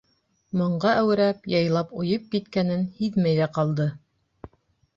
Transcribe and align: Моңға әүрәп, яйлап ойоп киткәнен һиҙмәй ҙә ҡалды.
Моңға 0.61 0.93
әүрәп, 1.01 1.45
яйлап 1.55 1.93
ойоп 2.03 2.27
киткәнен 2.33 2.89
һиҙмәй 2.97 3.39
ҙә 3.43 3.51
ҡалды. 3.61 3.91